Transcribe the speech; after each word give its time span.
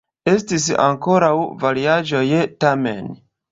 Estis 0.31 0.65
ankoraŭ 0.85 1.29
variaĵoj, 1.65 2.25
tamen. 2.67 3.15